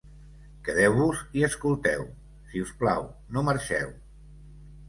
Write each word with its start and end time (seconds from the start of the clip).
Quedeu-vos 0.67 1.19
i 1.41 1.45
escolteu; 1.49 2.07
si 2.49 2.65
us 2.65 2.73
plau, 2.81 3.07
no 3.37 3.45
marxeu 3.51 3.97